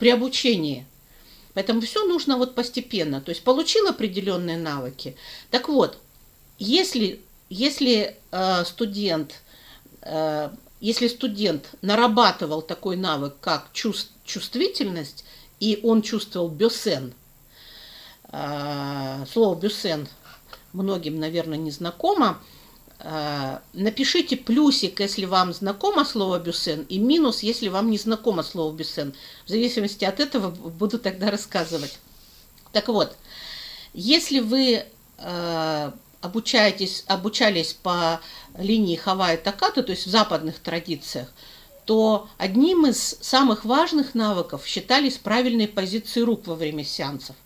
при 0.00 0.08
обучении. 0.08 0.86
Поэтому 1.54 1.80
все 1.80 2.04
нужно 2.04 2.36
вот 2.36 2.54
постепенно. 2.54 3.20
То 3.20 3.30
есть 3.30 3.42
получил 3.42 3.88
определенные 3.88 4.56
навыки. 4.56 5.16
Так 5.50 5.68
вот, 5.68 5.98
если, 6.58 7.20
если 7.48 8.16
э, 8.30 8.64
студент 8.64 9.42
э, 10.02 10.50
если 10.80 11.08
студент 11.08 11.70
нарабатывал 11.82 12.62
такой 12.62 12.96
навык, 12.96 13.34
как 13.40 13.68
чувств, 13.72 14.12
чувствительность, 14.24 15.24
и 15.60 15.80
он 15.82 16.02
чувствовал 16.02 16.48
бюсен, 16.48 17.12
а, 18.24 19.24
слово 19.30 19.58
бюсен 19.58 20.08
многим, 20.72 21.18
наверное, 21.18 21.58
не 21.58 21.70
знакомо. 21.70 22.40
Э, 23.02 23.60
напишите 23.72 24.36
плюсик, 24.36 25.00
если 25.00 25.24
вам 25.24 25.52
знакомо 25.52 26.04
слово 26.04 26.38
бюсен, 26.38 26.82
и 26.82 26.98
минус, 26.98 27.42
если 27.42 27.68
вам 27.68 27.90
не 27.90 27.98
знакомо 27.98 28.42
слово 28.42 28.74
бюсен. 28.74 29.14
В 29.46 29.48
зависимости 29.48 30.04
от 30.04 30.20
этого 30.20 30.50
буду 30.50 30.98
тогда 30.98 31.30
рассказывать. 31.30 31.98
Так 32.72 32.88
вот, 32.88 33.16
если 33.94 34.40
вы 34.40 34.84
э, 35.18 35.92
обучаетесь, 36.20 37.04
обучались 37.06 37.72
по 37.72 38.20
линии 38.58 38.96
Хавай 38.96 39.36
Таката, 39.36 39.82
то 39.82 39.92
есть 39.92 40.06
в 40.06 40.10
западных 40.10 40.58
традициях, 40.58 41.28
то 41.84 42.28
одним 42.38 42.86
из 42.86 43.16
самых 43.20 43.64
важных 43.64 44.14
навыков 44.14 44.66
считались 44.66 45.16
правильные 45.16 45.68
позиции 45.68 46.20
рук 46.20 46.46
во 46.46 46.54
время 46.54 46.84
сеансов. 46.84 47.36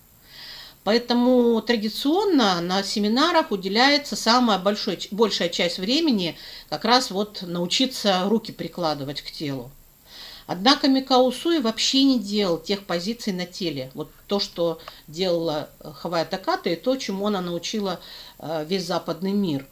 Поэтому 0.83 1.63
традиционно 1.63 2.61
на 2.61 2.83
семинарах 2.83 3.51
уделяется 3.51 4.17
самая 4.17 4.59
большая, 4.59 4.99
большая 5.11 5.49
часть 5.49 5.79
времени 5.79 6.37
как 6.69 6.85
раз 6.85 7.11
вот 7.11 7.41
научиться 7.43 8.25
руки 8.27 8.53
прикладывать 8.53 9.23
к 9.23 9.31
телу. 9.31 9.71
Однако 10.47 10.89
Микао 10.89 11.31
Суи 11.31 11.59
вообще 11.59 12.03
не 12.05 12.19
делал 12.19 12.59
тех 12.59 12.85
позиций 12.85 13.33
на 13.33 13.47
теле. 13.47 13.91
Вот 13.95 14.11
то, 14.27 14.41
что 14.41 14.79
делала 15.09 15.71
Хавая 15.83 16.25
Таката, 16.25 16.71
и 16.71 16.77
то, 16.77 16.97
чему 16.97 17.27
она 17.27 17.41
научила 17.41 18.01
э, 18.39 18.65
весь 18.69 18.87
западный 18.87 19.33
мир. 19.33 19.67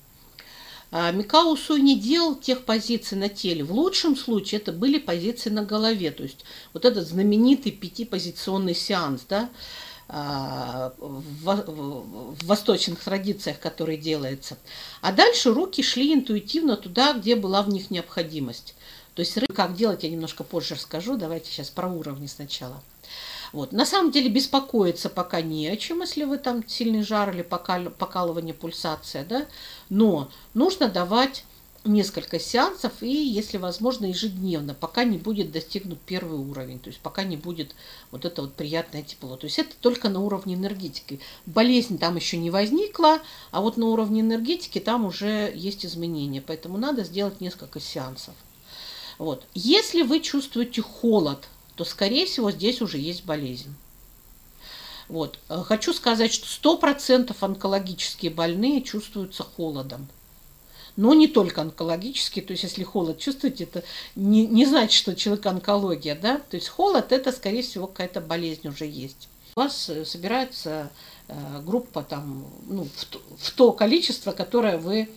А 0.91 1.11
Микао 1.11 1.57
Суи 1.57 1.81
не 1.81 1.99
делал 1.99 2.35
тех 2.35 2.65
позиций 2.65 3.17
на 3.19 3.29
теле. 3.29 3.65
В 3.65 3.73
лучшем 3.73 4.17
случае 4.17 4.61
это 4.61 4.73
были 4.73 4.99
позиции 4.99 5.51
на 5.51 5.65
голове. 5.65 6.11
То 6.11 6.23
есть 6.23 6.45
вот 6.73 6.85
этот 6.85 7.07
знаменитый 7.07 7.73
пятипозиционный 7.73 8.75
сеанс, 8.75 9.23
да, 9.29 9.51
а, 10.09 10.93
в, 10.99 12.45
восточных 12.45 13.03
традициях, 13.03 13.59
который 13.59 13.97
делается. 13.97 14.59
А 15.01 15.13
дальше 15.13 15.55
руки 15.55 15.83
шли 15.83 16.13
интуитивно 16.13 16.77
туда, 16.77 17.15
где 17.15 17.37
была 17.37 17.63
в 17.63 17.71
них 17.71 17.91
необходимость. 17.91 18.75
То 19.15 19.21
есть 19.21 19.39
как 19.55 19.75
делать, 19.75 20.05
я 20.05 20.11
немножко 20.11 20.45
позже 20.45 20.75
расскажу. 20.75 21.17
Давайте 21.17 21.51
сейчас 21.51 21.71
про 21.71 21.89
уровни 21.89 22.27
сначала. 22.27 22.83
Вот. 23.53 23.73
На 23.73 23.85
самом 23.85 24.11
деле 24.11 24.31
беспокоиться 24.31 25.11
пока 25.11 25.43
не 25.43 25.69
о 25.69 25.77
чем, 25.77 26.01
если 26.01 26.25
вы 26.25 26.39
там 26.39 26.67
сильный 26.67 27.03
жар 27.03 27.31
или 27.31 27.43
покалывание, 27.43 28.55
пульсация, 28.55 29.25
да, 29.25 29.47
но 29.91 30.31
нужно 30.55 30.89
давать 30.89 31.45
несколько 31.85 32.39
сеансов 32.39 32.93
и, 33.03 33.13
если 33.13 33.59
возможно, 33.59 34.07
ежедневно, 34.07 34.73
пока 34.73 35.05
не 35.05 35.19
будет 35.19 35.51
достигнут 35.51 35.99
первый 36.01 36.39
уровень, 36.39 36.79
то 36.79 36.89
есть 36.89 37.01
пока 37.01 37.25
не 37.25 37.37
будет 37.37 37.75
вот 38.11 38.25
это 38.25 38.43
вот 38.43 38.55
приятное 38.55 39.03
тепло. 39.03 39.37
То 39.37 39.47
есть 39.47 39.59
это 39.59 39.75
только 39.81 40.09
на 40.09 40.21
уровне 40.21 40.55
энергетики. 40.55 41.21
Болезнь 41.45 41.99
там 41.99 42.17
еще 42.17 42.37
не 42.37 42.51
возникла, 42.51 43.19
а 43.51 43.61
вот 43.61 43.77
на 43.77 43.87
уровне 43.87 44.21
энергетики 44.21 44.79
там 44.79 45.05
уже 45.05 45.53
есть 45.55 45.85
изменения, 45.85 46.41
поэтому 46.41 46.79
надо 46.79 47.05
сделать 47.05 47.41
несколько 47.41 47.81
сеансов. 47.81 48.35
Вот. 49.23 49.45
Если 49.55 50.03
вы 50.03 50.19
чувствуете 50.19 50.83
холод, 50.83 51.47
то, 51.77 51.85
скорее 51.85 52.27
всего, 52.27 52.51
здесь 52.51 52.83
уже 52.83 52.99
есть 52.99 53.25
болезнь. 53.25 53.73
Вот. 55.07 55.39
Хочу 55.49 55.93
сказать, 55.93 56.33
что 56.33 56.77
100% 56.77 57.33
онкологические 57.41 58.33
больные 58.33 58.83
чувствуются 58.83 59.45
холодом 59.45 60.09
но 60.95 61.15
не 61.15 61.27
только 61.27 61.63
онкологический, 61.63 62.43
то 62.43 62.51
есть 62.51 62.65
если 62.65 62.85
холод 62.85 63.19
чувствуете, 63.19 63.65
это 63.65 63.83
не, 64.15 64.47
не 64.47 64.67
значит, 64.67 64.93
что 64.93 65.17
человек 65.17 65.47
онкология, 65.47 66.15
да, 66.15 66.37
то 66.37 66.57
есть 66.57 66.69
холод 66.69 67.13
это, 67.13 67.33
скорее 67.33 67.63
всего, 67.63 67.87
какая-то 67.87 68.21
болезнь 68.21 68.69
уже 68.69 68.85
есть. 68.85 69.29
У 69.57 69.61
вас 69.61 69.89
э, 69.89 70.05
собирается 70.05 70.91
э, 71.29 71.63
группа 71.65 72.03
там, 72.03 72.47
ну, 72.67 72.85
в, 72.85 73.39
в 73.39 73.51
то 73.53 73.73
количество, 73.73 74.33
которое 74.33 74.77
вы 74.77 75.09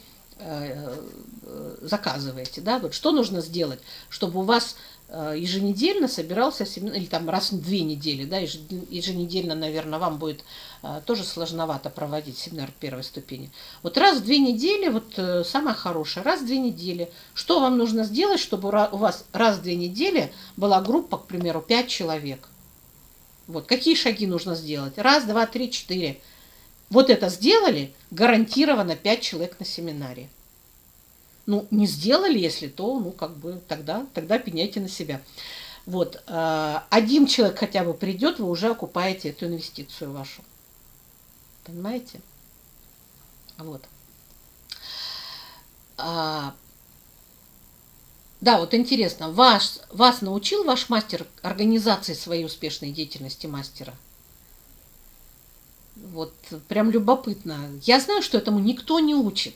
заказываете, 1.81 2.59
да, 2.59 2.79
вот 2.79 2.93
что 2.93 3.11
нужно 3.11 3.39
сделать, 3.39 3.79
чтобы 4.09 4.39
у 4.39 4.43
вас 4.43 4.75
Э, 5.07 5.35
еженедельно 5.37 6.07
собирался 6.07 6.65
семинар, 6.65 6.95
или 6.95 7.05
там 7.05 7.29
раз 7.29 7.51
в 7.51 7.61
две 7.61 7.81
недели, 7.81 8.25
да, 8.25 8.39
еженедельно, 8.39 9.53
наверное, 9.53 9.99
вам 9.99 10.17
будет 10.17 10.43
э, 10.81 10.99
тоже 11.05 11.23
сложновато 11.23 11.91
проводить 11.91 12.39
семинар 12.39 12.71
первой 12.79 13.03
ступени. 13.03 13.51
Вот 13.83 13.99
раз 13.99 14.17
в 14.17 14.23
две 14.23 14.39
недели, 14.39 14.89
вот 14.89 15.13
э, 15.17 15.43
самое 15.43 15.75
хорошее, 15.75 16.23
раз 16.25 16.41
в 16.41 16.45
две 16.47 16.57
недели. 16.57 17.11
Что 17.35 17.59
вам 17.59 17.77
нужно 17.77 18.03
сделать, 18.03 18.39
чтобы 18.39 18.69
у 18.69 18.97
вас 18.97 19.25
раз 19.31 19.57
в 19.57 19.61
две 19.61 19.75
недели 19.75 20.33
была 20.57 20.81
группа, 20.81 21.19
к 21.19 21.27
примеру, 21.27 21.61
пять 21.61 21.87
человек? 21.87 22.49
Вот, 23.45 23.67
какие 23.67 23.93
шаги 23.93 24.25
нужно 24.25 24.55
сделать? 24.55 24.97
Раз, 24.97 25.25
два, 25.25 25.45
три, 25.45 25.69
четыре. 25.69 26.19
Вот 26.89 27.09
это 27.09 27.29
сделали, 27.29 27.93
гарантированно 28.11 28.95
пять 28.95 29.21
человек 29.21 29.59
на 29.59 29.65
семинаре. 29.65 30.29
Ну, 31.45 31.67
не 31.71 31.87
сделали, 31.87 32.39
если 32.39 32.67
то, 32.67 32.99
ну, 32.99 33.11
как 33.11 33.37
бы 33.37 33.61
тогда, 33.67 34.05
тогда 34.13 34.39
пеняйте 34.39 34.79
на 34.79 34.89
себя. 34.89 35.21
Вот, 35.85 36.23
э, 36.25 36.79
один 36.89 37.27
человек 37.27 37.59
хотя 37.59 37.83
бы 37.83 37.93
придет, 37.93 38.39
вы 38.39 38.49
уже 38.49 38.71
окупаете 38.71 39.29
эту 39.29 39.45
инвестицию 39.45 40.11
вашу. 40.11 40.41
Понимаете? 41.63 42.21
Вот. 43.57 43.83
А, 45.97 46.55
да, 48.41 48.59
вот 48.59 48.73
интересно, 48.73 49.31
ваш, 49.31 49.79
вас 49.91 50.21
научил 50.21 50.63
ваш 50.63 50.89
мастер 50.89 51.25
организации 51.41 52.13
своей 52.13 52.45
успешной 52.45 52.91
деятельности 52.91 53.47
мастера? 53.47 53.93
Вот 55.95 56.33
прям 56.67 56.91
любопытно. 56.91 57.57
Я 57.83 57.99
знаю, 57.99 58.21
что 58.21 58.37
этому 58.37 58.59
никто 58.59 58.99
не 58.99 59.15
учит. 59.15 59.55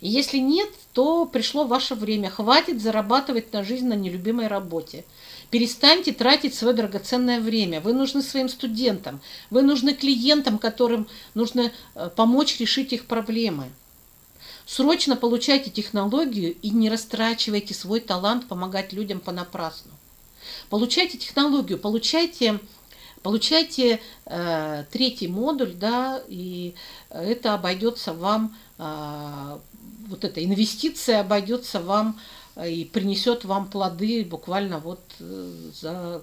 И 0.00 0.08
если 0.08 0.38
нет, 0.38 0.68
то 0.92 1.24
пришло 1.26 1.64
ваше 1.64 1.94
время. 1.94 2.30
Хватит 2.30 2.82
зарабатывать 2.82 3.52
на 3.52 3.64
жизнь 3.64 3.86
на 3.86 3.94
нелюбимой 3.94 4.46
работе. 4.46 5.04
Перестаньте 5.50 6.12
тратить 6.12 6.54
свое 6.54 6.74
драгоценное 6.74 7.40
время. 7.40 7.80
Вы 7.80 7.92
нужны 7.92 8.22
своим 8.22 8.48
студентам, 8.48 9.20
вы 9.48 9.62
нужны 9.62 9.94
клиентам, 9.94 10.58
которым 10.58 11.06
нужно 11.34 11.72
э, 11.94 12.10
помочь 12.14 12.58
решить 12.58 12.92
их 12.92 13.06
проблемы. 13.06 13.70
Срочно 14.66 15.14
получайте 15.14 15.70
технологию 15.70 16.56
и 16.60 16.70
не 16.70 16.90
растрачивайте 16.90 17.72
свой 17.72 18.00
талант 18.00 18.48
помогать 18.48 18.92
людям 18.92 19.20
понапрасну. 19.20 19.92
Получайте 20.68 21.18
технологию, 21.18 21.78
получайте, 21.78 22.58
получайте 23.26 24.00
э, 24.26 24.84
третий 24.92 25.26
модуль, 25.26 25.74
да, 25.74 26.22
и 26.28 26.76
это 27.10 27.54
обойдется 27.54 28.14
вам 28.14 28.56
э, 28.78 29.58
вот 30.06 30.22
эта 30.22 30.44
инвестиция 30.44 31.22
обойдется 31.22 31.80
вам 31.80 32.20
э, 32.54 32.70
и 32.70 32.84
принесет 32.84 33.44
вам 33.44 33.68
плоды 33.68 34.24
буквально 34.24 34.78
вот 34.78 35.00
э, 35.18 35.70
за, 35.74 36.22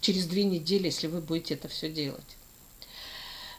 через 0.00 0.26
две 0.26 0.44
недели, 0.44 0.84
если 0.84 1.08
вы 1.08 1.20
будете 1.20 1.54
это 1.54 1.66
все 1.66 1.90
делать. 1.90 2.36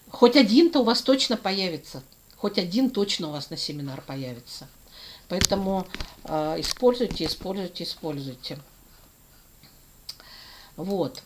Хоть 0.10 0.38
один-то 0.38 0.80
у 0.80 0.84
вас 0.86 1.02
точно 1.02 1.36
появится, 1.36 2.04
хоть 2.38 2.58
один 2.58 2.90
точно 2.90 3.28
у 3.28 3.32
вас 3.32 3.50
на 3.50 3.58
семинар 3.58 4.00
появится. 4.00 4.70
Поэтому 5.28 5.86
э, 6.24 6.62
используйте, 6.62 7.26
используйте, 7.26 7.84
используйте. 7.84 8.58
Вот. 10.78 11.22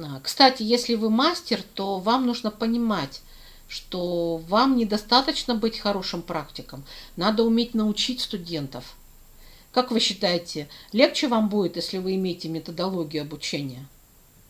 А, 0.00 0.20
кстати, 0.20 0.62
если 0.62 0.94
вы 0.94 1.10
мастер, 1.10 1.62
то 1.74 1.98
вам 1.98 2.26
нужно 2.26 2.50
понимать, 2.50 3.22
что 3.68 4.38
вам 4.48 4.76
недостаточно 4.76 5.54
быть 5.54 5.78
хорошим 5.78 6.22
практиком, 6.22 6.84
надо 7.16 7.42
уметь 7.42 7.74
научить 7.74 8.20
студентов. 8.20 8.96
Как 9.72 9.90
вы 9.90 10.00
считаете, 10.00 10.68
легче 10.92 11.28
вам 11.28 11.48
будет, 11.48 11.76
если 11.76 11.98
вы 11.98 12.14
имеете 12.14 12.48
методологию 12.48 13.22
обучения? 13.22 13.86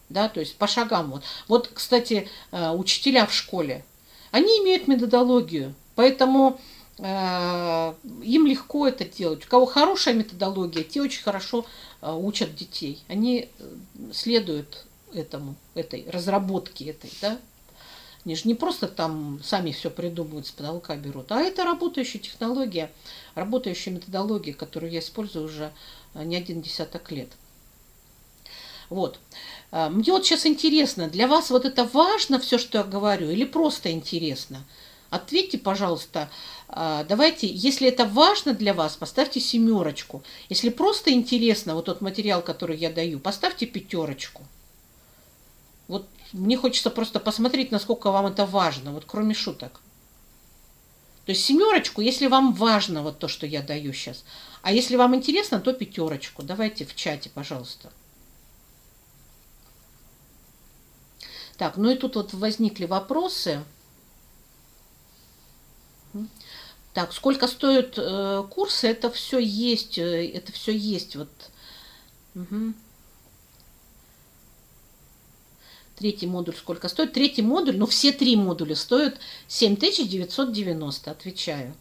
Да, 0.09 0.29
то 0.29 0.41
есть 0.41 0.57
по 0.57 0.67
шагам. 0.67 1.11
Вот, 1.11 1.25
вот 1.49 1.71
кстати, 1.75 2.29
э, 2.51 2.71
учителя 2.71 3.27
в 3.27 3.35
школе, 3.35 3.85
они 4.31 4.49
имеют 4.61 4.89
методологию, 4.89 5.75
поэтому 5.97 6.61
э, 6.99 7.95
им 8.23 8.47
легко 8.47 8.87
это 8.87 9.05
делать. 9.05 9.45
У 9.45 9.49
кого 9.49 9.67
хорошая 9.67 10.15
методология, 10.15 10.85
те 10.85 11.03
очень 11.03 11.23
хорошо 11.23 11.67
э, 12.01 12.11
учат 12.11 12.55
детей. 12.55 13.03
Они 13.09 13.51
следуют 14.13 14.87
этому, 15.13 15.57
этой 15.75 16.09
разработке 16.11 16.87
этой, 16.87 17.11
да. 17.21 17.39
Они 18.25 18.35
же 18.35 18.43
не 18.45 18.55
просто 18.55 18.89
там 18.89 19.41
сами 19.43 19.73
все 19.73 19.91
придумывают, 19.91 20.47
с 20.47 20.51
потолка 20.51 20.97
берут, 20.97 21.33
а 21.33 21.41
это 21.41 21.65
работающая 21.65 22.21
технология, 22.21 22.91
работающая 23.35 23.93
методология, 23.93 24.53
которую 24.53 24.93
я 24.93 24.99
использую 24.99 25.47
уже 25.47 25.73
э, 26.15 26.25
не 26.25 26.37
один 26.37 26.61
десяток 26.61 27.11
лет. 27.11 27.29
Вот. 28.91 29.19
Э, 29.71 29.89
мне 29.89 30.13
вот 30.13 30.27
сейчас 30.27 30.47
интересно, 30.47 31.09
для 31.09 31.27
вас 31.27 31.51
вот 31.51 31.65
это 31.65 31.85
важно 31.85 32.39
все, 32.39 32.59
что 32.59 32.79
я 32.79 32.85
говорю, 32.85 33.31
или 33.31 33.45
просто 33.45 33.91
интересно? 33.93 34.65
Ответьте, 35.11 35.57
пожалуйста, 35.57 36.29
э, 36.69 37.07
давайте, 37.09 37.47
если 37.47 37.89
это 37.89 38.05
важно 38.05 38.53
для 38.53 38.75
вас, 38.75 38.97
поставьте 38.97 39.41
семерочку. 39.41 40.23
Если 40.49 40.69
просто 40.69 41.13
интересно, 41.13 41.75
вот 41.75 41.87
тот 41.87 42.01
материал, 42.01 42.43
который 42.43 42.77
я 42.77 42.91
даю, 42.91 43.21
поставьте 43.21 43.65
пятерочку. 43.65 44.43
Вот 45.89 46.07
мне 46.33 46.57
хочется 46.57 46.91
просто 46.91 47.19
посмотреть, 47.19 47.73
насколько 47.73 48.11
вам 48.11 48.27
это 48.27 48.47
важно, 48.47 48.93
вот 48.93 49.05
кроме 49.07 49.35
шуток. 49.35 49.81
То 51.25 51.33
есть 51.33 51.45
семерочку, 51.45 52.01
если 52.01 52.27
вам 52.27 52.55
важно 52.55 53.03
вот 53.03 53.19
то, 53.19 53.29
что 53.29 53.47
я 53.47 53.63
даю 53.63 53.93
сейчас. 53.93 54.25
А 54.63 54.73
если 54.73 54.97
вам 54.97 55.15
интересно, 55.15 55.61
то 55.61 55.73
пятерочку. 55.73 56.43
Давайте 56.43 56.85
в 56.85 56.95
чате, 56.95 57.31
пожалуйста. 57.31 57.91
Так, 61.59 61.77
ну 61.77 61.91
и 61.91 61.97
тут 61.97 62.17
вот 62.17 62.33
возникли 62.33 62.87
вопросы. 62.87 63.63
Так, 66.95 67.13
сколько 67.13 67.47
стоят 67.47 67.99
э, 67.99 68.45
курсы? 68.51 68.89
Это 68.89 69.11
все 69.11 69.39
есть, 69.39 69.99
э, 69.99 70.31
это 70.33 70.53
все 70.53 70.75
есть. 70.75 71.17
Вот. 71.17 71.29
Угу. 72.35 72.75
Третий 75.99 76.29
модуль 76.29 76.55
сколько 76.55 76.89
стоит? 76.89 77.13
Третий 77.13 77.43
модуль, 77.43 77.77
ну 77.77 77.87
все 77.87 78.13
три 78.13 78.37
модуля 78.37 78.77
стоят 78.77 79.19
7990, 79.49 81.11
отвечаю. 81.11 81.75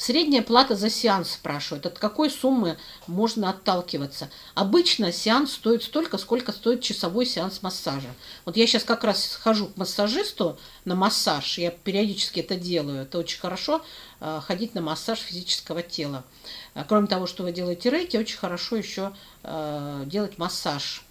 Средняя 0.00 0.42
плата 0.42 0.76
за 0.76 0.88
сеанс 0.88 1.32
спрашивают. 1.32 1.84
От 1.84 1.98
какой 1.98 2.30
суммы 2.30 2.78
можно 3.06 3.50
отталкиваться? 3.50 4.30
Обычно 4.54 5.12
сеанс 5.12 5.52
стоит 5.52 5.82
столько, 5.82 6.16
сколько 6.16 6.52
стоит 6.52 6.80
часовой 6.80 7.26
сеанс 7.26 7.60
массажа. 7.62 8.08
Вот 8.46 8.56
я 8.56 8.66
сейчас 8.66 8.84
как 8.84 9.04
раз 9.04 9.38
хожу 9.42 9.66
к 9.66 9.76
массажисту 9.76 10.58
на 10.86 10.94
массаж. 10.94 11.58
Я 11.58 11.70
периодически 11.70 12.40
это 12.40 12.56
делаю. 12.56 13.02
Это 13.02 13.18
очень 13.18 13.40
хорошо 13.40 13.82
э, 14.20 14.40
ходить 14.42 14.74
на 14.74 14.80
массаж 14.80 15.18
физического 15.18 15.82
тела. 15.82 16.24
А 16.72 16.84
кроме 16.84 17.06
того, 17.06 17.26
что 17.26 17.42
вы 17.42 17.52
делаете 17.52 17.90
рейки, 17.90 18.16
очень 18.16 18.38
хорошо 18.38 18.76
еще 18.76 19.12
э, 19.42 20.04
делать 20.06 20.38
массаж. 20.38 21.04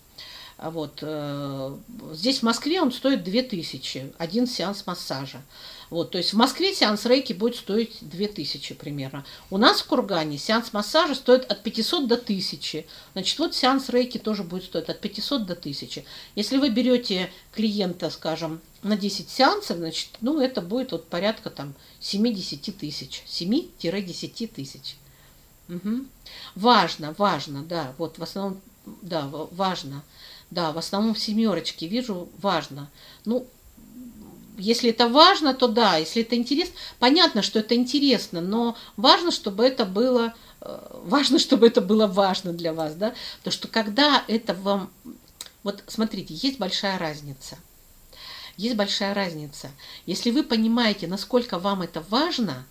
Вот. 0.57 0.99
Э, 1.03 1.77
здесь 2.13 2.39
в 2.39 2.43
Москве 2.43 2.81
он 2.81 2.91
стоит 2.91 3.23
2000, 3.23 4.13
один 4.17 4.47
сеанс 4.47 4.87
массажа. 4.87 5.43
Вот, 5.89 6.11
то 6.11 6.17
есть 6.19 6.33
в 6.33 6.37
Москве 6.37 6.73
сеанс 6.73 7.05
рейки 7.05 7.33
будет 7.33 7.55
стоить 7.55 7.97
2000 8.01 8.75
примерно. 8.75 9.25
У 9.49 9.57
нас 9.57 9.81
в 9.81 9.85
Кургане 9.85 10.37
сеанс 10.37 10.71
массажа 10.71 11.15
стоит 11.15 11.51
от 11.51 11.63
500 11.63 12.07
до 12.07 12.15
1000. 12.15 12.85
Значит, 13.13 13.39
вот 13.39 13.55
сеанс 13.55 13.89
рейки 13.89 14.19
тоже 14.19 14.43
будет 14.43 14.65
стоить 14.65 14.89
от 14.89 15.01
500 15.01 15.45
до 15.45 15.53
1000. 15.53 16.03
Если 16.35 16.57
вы 16.57 16.69
берете 16.69 17.31
клиента, 17.51 18.09
скажем, 18.11 18.61
на 18.83 18.97
10 18.97 19.29
сеансов, 19.29 19.77
значит, 19.77 20.09
ну, 20.21 20.39
это 20.39 20.61
будет 20.61 20.91
вот 20.91 21.07
порядка 21.07 21.49
там 21.49 21.73
7-10 22.01 22.71
тысяч. 22.73 23.23
7-10 23.27 24.47
тысяч. 24.47 24.95
Угу. 25.69 26.05
Важно, 26.55 27.15
важно, 27.17 27.63
да, 27.63 27.93
вот 27.97 28.17
в 28.17 28.23
основном, 28.23 28.61
да, 28.85 29.27
важно. 29.27 30.03
Да, 30.51 30.71
в 30.71 30.79
основном 30.79 31.15
семерочки 31.15 31.85
вижу, 31.85 32.27
важно. 32.39 32.89
Ну, 33.25 33.47
если 34.59 34.89
это 34.91 35.07
важно, 35.07 35.53
то 35.53 35.67
да, 35.67 35.97
если 35.97 36.21
это 36.21 36.35
интересно, 36.35 36.75
понятно, 36.99 37.41
что 37.41 37.59
это 37.59 37.75
интересно, 37.75 38.41
но 38.41 38.75
важно, 38.97 39.31
чтобы 39.31 39.65
это 39.65 39.85
было, 39.85 40.33
э, 40.61 40.99
важно, 41.03 41.39
чтобы 41.45 41.67
это 41.67 41.81
было 41.81 42.07
важно 42.07 42.53
для 42.53 42.73
вас, 42.73 42.95
да, 42.95 43.13
потому 43.37 43.53
что 43.53 43.67
когда 43.67 44.23
это 44.27 44.53
вам, 44.53 44.91
вот 45.63 45.83
смотрите, 45.87 46.33
есть 46.33 46.59
большая 46.59 46.97
разница, 46.99 47.57
есть 48.57 48.75
большая 48.75 49.13
разница. 49.13 49.71
Если 50.05 50.31
вы 50.31 50.43
понимаете, 50.43 51.07
насколько 51.07 51.59
вам 51.59 51.81
это 51.81 52.03
важно, 52.09 52.65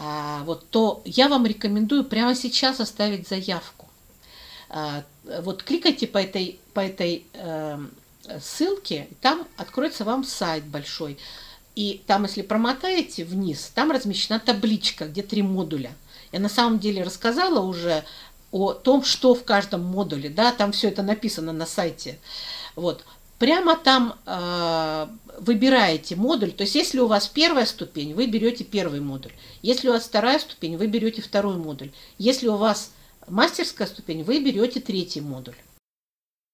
а, 0.00 0.42
вот, 0.44 0.68
то 0.70 1.00
я 1.04 1.28
вам 1.28 1.46
рекомендую 1.46 2.04
прямо 2.04 2.34
сейчас 2.34 2.80
оставить 2.80 3.28
заявку. 3.28 3.88
А, 4.68 5.04
вот 5.42 5.62
кликайте 5.62 6.06
по 6.06 6.18
этой, 6.18 6.58
по 6.74 6.80
этой 6.80 7.24
эм, 7.34 7.90
ссылки, 8.40 9.08
там 9.20 9.46
откроется 9.56 10.04
вам 10.04 10.24
сайт 10.24 10.64
большой. 10.64 11.18
И 11.74 12.02
там, 12.06 12.24
если 12.24 12.42
промотаете 12.42 13.24
вниз, 13.24 13.70
там 13.74 13.90
размещена 13.90 14.40
табличка, 14.40 15.06
где 15.06 15.22
три 15.22 15.42
модуля. 15.42 15.92
Я 16.32 16.40
на 16.40 16.48
самом 16.48 16.78
деле 16.78 17.04
рассказала 17.04 17.60
уже 17.60 18.04
о 18.50 18.72
том, 18.72 19.04
что 19.04 19.34
в 19.34 19.44
каждом 19.44 19.84
модуле, 19.84 20.28
да, 20.28 20.52
там 20.52 20.72
все 20.72 20.88
это 20.88 21.02
написано 21.02 21.52
на 21.52 21.66
сайте. 21.66 22.18
Вот. 22.74 23.04
Прямо 23.38 23.76
там 23.76 24.16
э, 24.26 25.06
выбираете 25.38 26.16
модуль, 26.16 26.50
то 26.50 26.62
есть 26.62 26.74
если 26.74 26.98
у 26.98 27.06
вас 27.06 27.28
первая 27.28 27.66
ступень, 27.66 28.14
вы 28.14 28.26
берете 28.26 28.64
первый 28.64 29.00
модуль. 29.00 29.32
Если 29.62 29.88
у 29.88 29.92
вас 29.92 30.04
вторая 30.04 30.40
ступень, 30.40 30.76
вы 30.76 30.88
берете 30.88 31.22
второй 31.22 31.56
модуль. 31.56 31.92
Если 32.18 32.48
у 32.48 32.56
вас 32.56 32.90
мастерская 33.28 33.86
ступень, 33.86 34.24
вы 34.24 34.40
берете 34.42 34.80
третий 34.80 35.20
модуль. 35.20 35.54